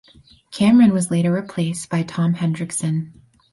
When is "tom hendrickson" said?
2.01-3.11